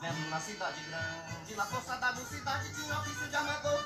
[0.00, 1.54] na cidade grande.
[1.56, 3.84] Na da tinha ofício de armador.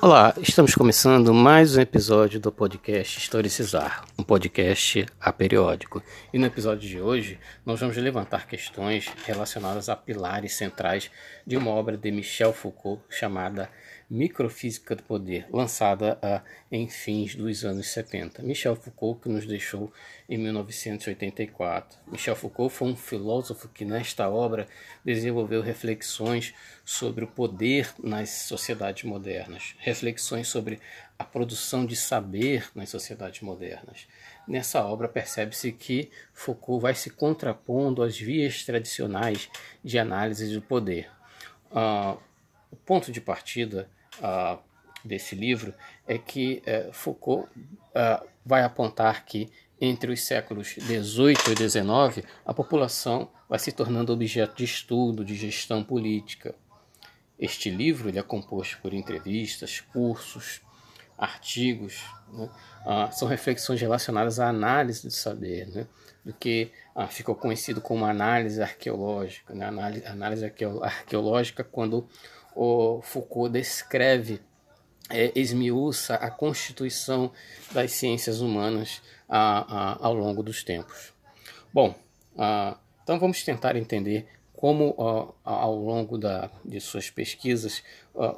[0.00, 6.02] Olá, estamos começando mais um episódio do podcast Historicizar, um podcast aperiódico.
[6.32, 11.10] E no episódio de hoje, nós vamos levantar questões relacionadas a pilares centrais
[11.46, 13.68] de uma obra de Michel Foucault chamada
[14.10, 18.42] Microfísica do Poder, lançada uh, em fins dos anos 70.
[18.42, 19.92] Michel Foucault, que nos deixou
[20.28, 21.96] em 1984.
[22.08, 24.66] Michel Foucault foi um filósofo que, nesta obra,
[25.04, 26.52] desenvolveu reflexões
[26.84, 30.80] sobre o poder nas sociedades modernas, reflexões sobre
[31.16, 34.08] a produção de saber nas sociedades modernas.
[34.48, 39.48] Nessa obra, percebe-se que Foucault vai se contrapondo às vias tradicionais
[39.84, 41.08] de análise do poder.
[41.70, 42.18] Uh,
[42.72, 43.88] o ponto de partida
[44.18, 44.58] uh,
[45.04, 45.74] desse livro
[46.06, 52.52] é que uh, Foucault uh, vai apontar que entre os séculos 18 e 19 a
[52.52, 56.54] população vai se tornando objeto de estudo, de gestão política.
[57.38, 60.60] Este livro ele é composto por entrevistas, cursos,
[61.16, 62.48] artigos, né?
[62.86, 65.86] ah, são reflexões relacionadas à análise do saber, né?
[66.24, 69.54] do que ah, ficou conhecido como análise arqueológica.
[69.54, 69.66] Né?
[69.66, 70.44] Análise, análise
[70.82, 72.06] arqueológica quando
[72.62, 74.38] o Foucault descreve,
[75.08, 77.32] é, esmiuça a constituição
[77.72, 81.14] das ciências humanas a, a, ao longo dos tempos.
[81.72, 81.94] Bom,
[82.36, 84.94] a, então vamos tentar entender como
[85.42, 87.82] ao longo da, de suas pesquisas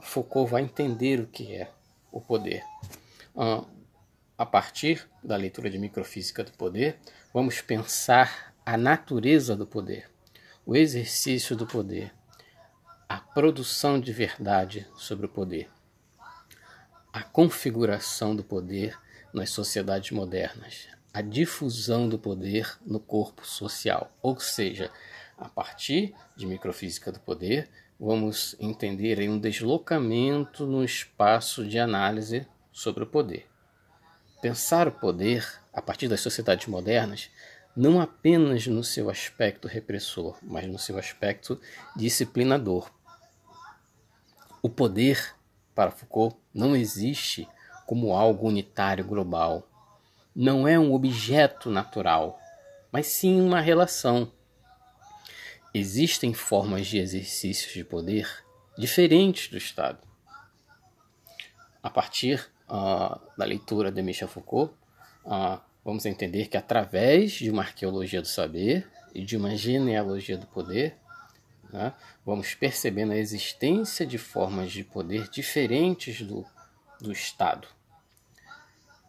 [0.02, 1.68] Foucault vai entender o que é
[2.12, 2.62] o poder.
[4.38, 6.96] a partir da leitura de Microfísica do Poder,
[7.34, 10.08] vamos pensar a natureza do poder,
[10.64, 12.12] o exercício do poder,
[13.12, 15.68] a produção de verdade sobre o poder,
[17.12, 18.98] a configuração do poder
[19.34, 24.10] nas sociedades modernas, a difusão do poder no corpo social.
[24.22, 24.90] Ou seja,
[25.36, 27.68] a partir de microfísica do poder,
[28.00, 33.46] vamos entender um deslocamento no espaço de análise sobre o poder.
[34.40, 37.28] Pensar o poder a partir das sociedades modernas
[37.76, 41.60] não apenas no seu aspecto repressor, mas no seu aspecto
[41.94, 42.90] disciplinador,
[44.62, 45.34] o poder,
[45.74, 47.48] para Foucault, não existe
[47.84, 49.68] como algo unitário global.
[50.34, 52.38] Não é um objeto natural,
[52.92, 54.30] mas sim uma relação.
[55.74, 58.28] Existem formas de exercícios de poder
[58.78, 59.98] diferentes do Estado.
[61.82, 64.72] A partir uh, da leitura de Michel Foucault,
[65.24, 70.46] uh, vamos entender que através de uma arqueologia do saber e de uma genealogia do
[70.46, 70.96] poder,
[71.72, 71.94] né,
[72.24, 76.44] vamos percebendo a existência de formas de poder diferentes do,
[77.00, 77.66] do Estado.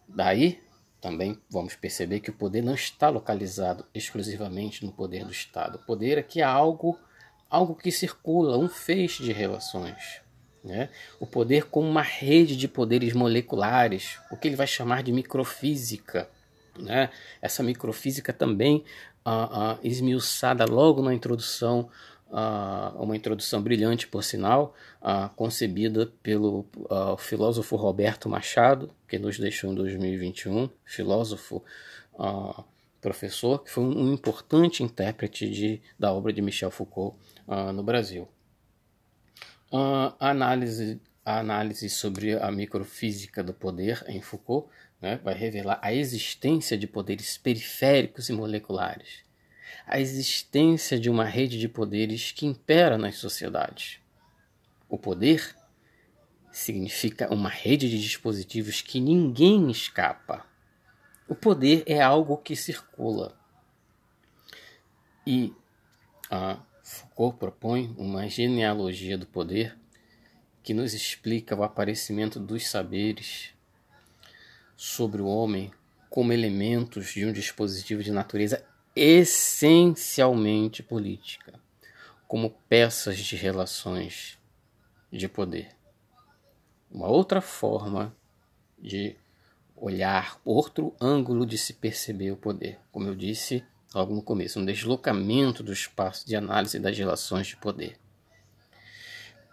[0.08, 0.62] Daí,
[1.04, 5.76] também vamos perceber que o poder não está localizado exclusivamente no poder do Estado.
[5.76, 6.98] O poder aqui é algo,
[7.50, 10.22] algo que circula, um feixe de relações.
[10.64, 10.88] Né?
[11.20, 16.30] O poder como uma rede de poderes moleculares, o que ele vai chamar de microfísica.
[16.78, 17.10] Né?
[17.42, 18.82] Essa microfísica também
[19.26, 21.90] uh, uh, esmiuçada logo na introdução
[22.96, 29.70] uma introdução brilhante, por sinal, uh, concebida pelo uh, filósofo Roberto Machado, que nos deixou
[29.70, 31.62] em 2021, filósofo,
[33.00, 37.16] professor, que foi um, um, importante intérprete de, da obra de Michel Foucault
[37.74, 38.28] no Brasil.
[39.72, 44.68] a, análise, a análise sobre a microfísica do poder em Foucault
[45.02, 49.23] né, vai revelar a existência de poderes periféricos e moleculares
[49.86, 53.98] a existência de uma rede de poderes que impera nas sociedades.
[54.88, 55.54] O poder
[56.52, 60.46] significa uma rede de dispositivos que ninguém escapa.
[61.28, 63.36] O poder é algo que circula.
[65.26, 65.52] E
[66.30, 69.76] a Foucault propõe uma genealogia do poder
[70.62, 73.50] que nos explica o aparecimento dos saberes
[74.76, 75.72] sobre o homem
[76.08, 78.64] como elementos de um dispositivo de natureza
[78.94, 81.60] essencialmente política,
[82.28, 84.38] como peças de relações
[85.10, 85.70] de poder.
[86.90, 88.14] Uma outra forma
[88.78, 89.16] de
[89.76, 92.78] olhar, outro ângulo de se perceber o poder.
[92.92, 93.64] Como eu disse
[93.94, 97.98] logo no começo, um deslocamento do espaço de análise das relações de poder.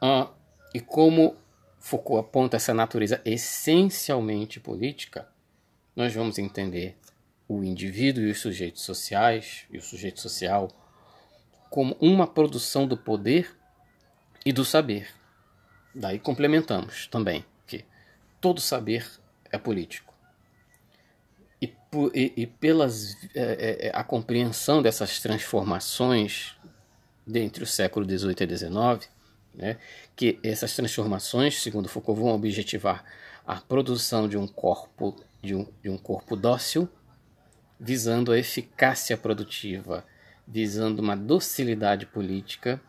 [0.01, 0.31] Ah,
[0.73, 1.35] e como
[1.79, 5.27] Foucault aponta essa natureza essencialmente política,
[5.95, 6.97] nós vamos entender
[7.51, 10.69] o indivíduo e os sujeitos sociais e o sujeito social
[11.69, 13.53] como uma produção do poder
[14.45, 15.09] e do saber.
[15.93, 17.83] Daí complementamos também que
[18.39, 19.05] todo saber
[19.51, 20.13] é político.
[21.61, 26.55] E por, e, e pelas é, é, a compreensão dessas transformações
[27.27, 29.09] dentre o século XVIII e XIX,
[29.53, 29.77] né,
[30.15, 33.03] que essas transformações, segundo Foucault, vão objetivar
[33.45, 36.87] a produção de um corpo de um, de um corpo dócil,
[37.83, 40.05] visando a eficácia produtiva,
[40.47, 42.79] visando uma docilidade política,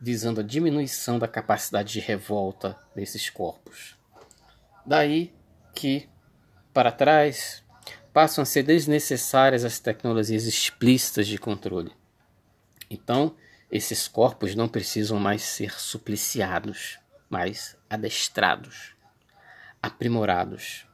[0.00, 3.96] visando a diminuição da capacidade de revolta desses corpos.
[4.84, 5.32] Daí
[5.72, 6.08] que,
[6.74, 7.62] para trás,
[8.12, 11.92] passam a ser desnecessárias as tecnologias explícitas de controle.
[12.90, 13.36] Então,
[13.70, 16.98] esses corpos não precisam mais ser supliciados,
[17.30, 18.96] mas adestrados,
[19.80, 20.84] aprimorados.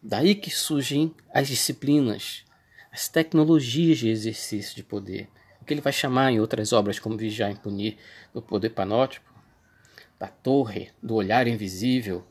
[0.00, 2.44] Daí que surgem as disciplinas,
[2.92, 5.28] as tecnologias de exercício de poder,
[5.60, 7.96] o que ele vai chamar em outras obras como Vigiar e Punir,
[8.34, 9.32] do poder panótipo,
[10.18, 12.24] da torre, do olhar invisível,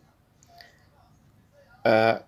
[1.79, 2.23] uh,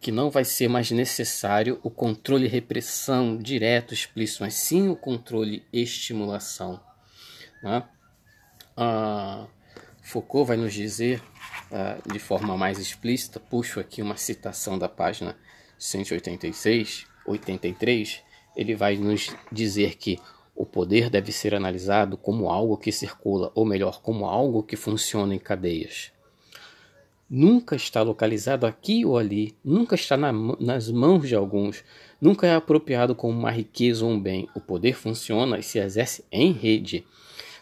[0.00, 4.96] que não vai ser mais necessário o controle e repressão direto, explícito, mas sim o
[4.96, 6.80] controle estimulação.
[7.62, 7.82] Né?
[8.76, 9.48] Uh,
[10.02, 11.22] Foucault vai nos dizer
[11.70, 15.36] uh, de forma mais explícita, puxo aqui uma citação da página
[15.84, 18.22] 186, 83,
[18.56, 20.18] ele vai nos dizer que
[20.54, 25.34] o poder deve ser analisado como algo que circula, ou melhor, como algo que funciona
[25.34, 26.14] em cadeias
[27.28, 31.84] nunca está localizado aqui ou ali, nunca está na, nas mãos de alguns,
[32.20, 34.48] nunca é apropriado como uma riqueza ou um bem.
[34.54, 37.04] O poder funciona e se exerce em rede.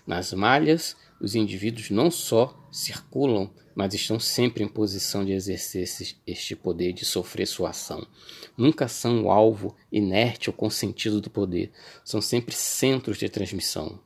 [0.07, 5.87] Nas malhas, os indivíduos não só circulam, mas estão sempre em posição de exercer
[6.27, 8.05] este poder, de sofrer sua ação.
[8.59, 11.71] Nunca são o alvo inerte ou consentido do poder,
[12.05, 14.01] são sempre centros de transmissão.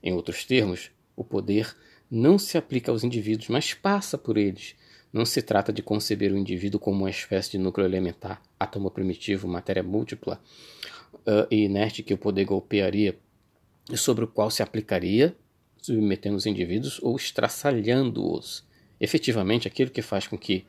[0.00, 1.76] Em outros termos, o poder
[2.08, 4.76] não se aplica aos indivíduos, mas passa por eles.
[5.12, 9.48] Não se trata de conceber o indivíduo como uma espécie de núcleo elementar, átomo primitivo,
[9.48, 10.40] matéria múltipla
[11.14, 13.18] uh, e inerte que o poder golpearia
[13.90, 15.36] e sobre o qual se aplicaria,
[15.80, 18.64] submetendo os indivíduos ou estraçalhando-os.
[19.00, 20.66] Efetivamente, aquilo que faz com que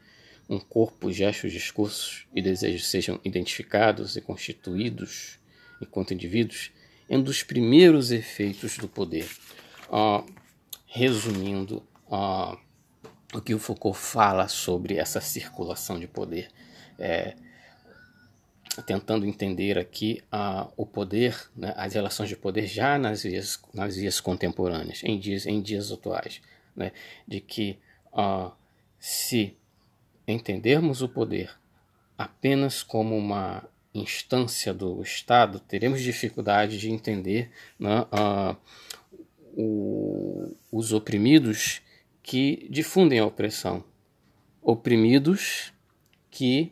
[0.50, 5.40] um corpo, gestos, discursos e desejos sejam identificados e constituídos
[5.82, 6.72] enquanto indivíduos
[7.08, 9.28] é um dos primeiros efeitos do poder.
[9.90, 10.24] Uh,
[10.86, 12.58] resumindo uh,
[13.34, 16.50] o que o Foucault fala sobre essa circulação de poder,
[16.98, 17.36] é,
[18.86, 23.96] tentando entender aqui uh, o poder, né, as relações de poder já nas vias, nas
[23.96, 26.42] vias contemporâneas, em dias, em dias atuais,
[26.76, 26.92] né,
[27.28, 27.78] de que
[28.14, 28.52] uh,
[29.00, 29.56] se
[30.28, 31.52] entendermos o poder
[32.18, 37.50] apenas como uma instância do Estado, teremos dificuldade de entender
[37.80, 38.56] né, uh,
[39.56, 41.82] o, os oprimidos
[42.22, 43.84] que difundem a opressão,
[44.62, 45.74] oprimidos
[46.30, 46.72] que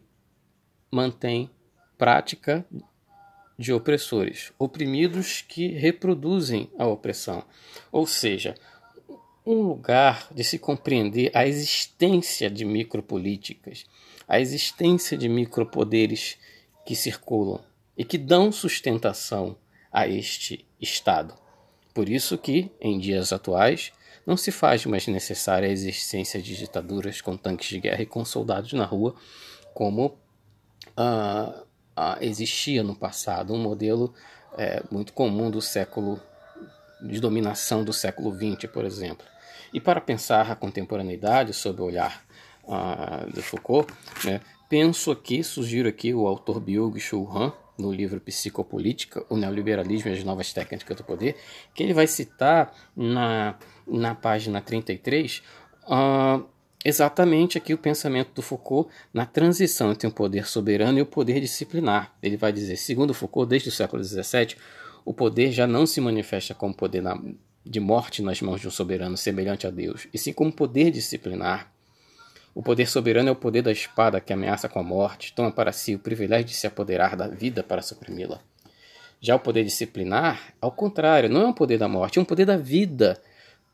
[0.92, 1.50] mantêm
[1.98, 2.66] prática
[3.58, 7.44] de opressores, oprimidos que reproduzem a opressão.
[7.92, 8.56] Ou seja,
[9.46, 13.86] um lugar de se compreender a existência de micropolíticas,
[14.28, 16.38] a existência de micropoderes
[16.86, 17.64] que circulam
[17.98, 19.58] e que dão sustentação
[19.92, 21.34] a este Estado.
[21.94, 23.92] Por isso que, em dias atuais,
[24.26, 28.24] não se faz mais necessária a existência de ditaduras com tanques de guerra e com
[28.24, 29.16] soldados na rua,
[29.74, 30.18] como
[30.96, 31.64] ah,
[31.98, 34.14] ah, existia no passado, um modelo
[34.56, 36.22] é, muito comum do século
[37.02, 39.26] de dominação do século XX, por exemplo.
[39.74, 42.24] E para pensar a contemporaneidade sob o olhar
[42.68, 43.92] ah, de Foucault,
[44.24, 50.14] né, penso aqui, sugiro aqui o autor Byung-Chul Han, no livro Psicopolítica, o Neoliberalismo e
[50.14, 51.36] as Novas Técnicas do Poder,
[51.74, 53.56] que ele vai citar na,
[53.88, 55.44] na página 33 uh,
[55.88, 56.42] ah,
[56.84, 61.40] exatamente aqui o pensamento do Foucault na transição entre o poder soberano e o poder
[61.40, 62.16] disciplinar.
[62.22, 64.56] Ele vai dizer, segundo Foucault, desde o século XVII,
[65.04, 67.19] o poder já não se manifesta como poder na,
[67.66, 71.72] de morte nas mãos de um soberano semelhante a Deus, e sim como poder disciplinar
[72.57, 75.72] o poder soberano é o poder da espada que ameaça com a morte, toma para
[75.72, 78.40] si o privilégio de se apoderar da vida para suprimi-la.
[79.22, 82.46] Já o poder disciplinar, ao contrário, não é um poder da morte, é um poder
[82.46, 83.22] da vida,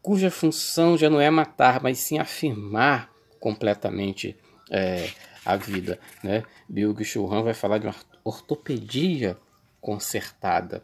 [0.03, 4.37] cuja função já não é matar, mas sim afirmar completamente
[4.69, 5.09] é,
[5.45, 5.97] a vida.
[6.21, 6.43] Né?
[6.67, 6.97] Byung
[7.31, 9.37] Han vai falar de uma ortopedia
[9.79, 10.83] consertada.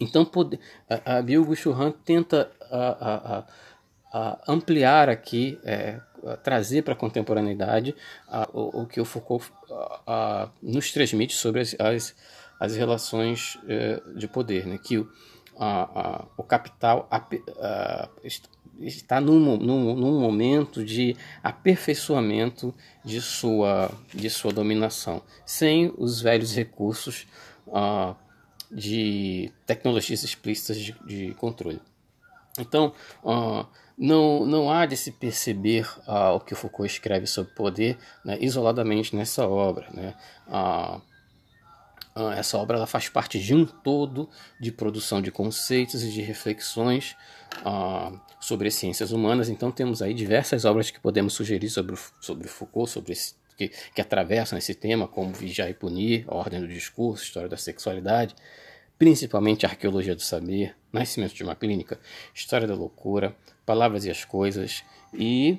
[0.00, 0.28] Então,
[0.88, 3.44] a, a Byung Han tenta a,
[4.12, 6.00] a, ampliar aqui é,
[6.42, 7.94] trazer para a contemporaneidade
[8.52, 9.52] o, o, que o Foucault
[10.62, 12.16] nos transmite sobre as, as,
[12.58, 14.78] as relações uh, de poder, né?
[14.82, 15.06] que
[15.58, 17.08] o, o capital
[18.80, 22.72] está num, num, num, momento de aperfeiçoamento
[23.04, 27.26] de sua, de sua dominação, sem os velhos recursos
[28.70, 31.80] de tecnologias explícitas de, de controle.
[32.58, 32.92] Então,
[33.24, 38.36] uh, não, não há de se perceber uh, o que Foucault escreve sobre poder né,
[38.40, 39.88] isoladamente nessa obra.
[39.92, 40.14] Né?
[40.46, 41.00] Uh,
[42.36, 44.28] essa obra ela faz parte de um todo
[44.60, 47.16] de produção de conceitos e de reflexões
[48.40, 49.48] sobre as ciências humanas.
[49.48, 54.00] Então temos aí diversas obras que podemos sugerir sobre, sobre Foucault, sobre esse, que, que
[54.00, 58.34] atravessam esse tema, como Vigiar e Punir, Ordem do Discurso, História da Sexualidade,
[58.98, 62.00] principalmente Arqueologia do Saber, Nascimento de uma Clínica,
[62.34, 64.82] História da Loucura, Palavras e as Coisas
[65.12, 65.58] e,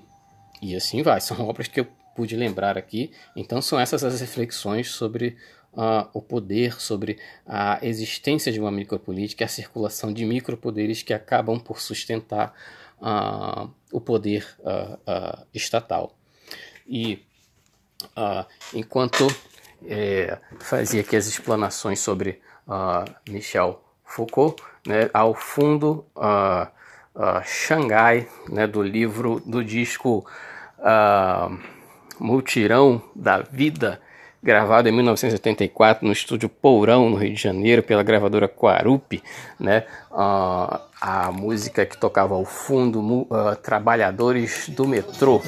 [0.61, 1.21] e assim vai.
[1.21, 3.11] São obras que eu pude lembrar aqui.
[3.35, 5.37] Então são essas as reflexões sobre
[5.73, 11.59] uh, o poder, sobre a existência de uma micropolítica, a circulação de micropoderes que acabam
[11.59, 12.53] por sustentar
[12.99, 16.15] uh, o poder uh, estatal.
[16.87, 17.23] E
[18.73, 19.27] enquanto
[19.85, 22.41] é, fazia aqui as explanações sobre
[23.27, 26.05] Michel Foucault, né, ao fundo
[27.43, 30.25] Xangai, né, do livro, do disco
[32.17, 34.01] Multirão da Vida,
[34.41, 39.21] gravado em 1984 no estúdio Pourão, no Rio de Janeiro, pela gravadora Quarupi,
[39.59, 39.85] né?
[40.11, 45.41] Uh, a música que tocava ao fundo, uh, Trabalhadores do Metrô.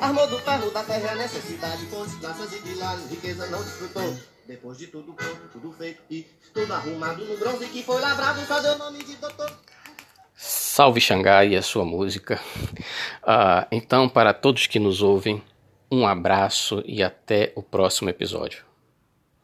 [0.00, 4.14] Armou do ferro da terra a necessidade, com e pilares, riqueza não desfrutou.
[4.46, 8.00] Depois de tudo pronto, tudo feito e tudo arrumado no bronze que foi
[8.46, 9.50] só deu nome de doutor.
[10.36, 12.38] Salve Xangai e a sua música.
[13.22, 15.42] Uh, então, para todos que nos ouvem,
[15.94, 18.64] um abraço e até o próximo episódio.